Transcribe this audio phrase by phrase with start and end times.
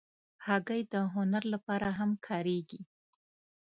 [0.45, 2.81] هګۍ د هنر لپاره هم کارېږي.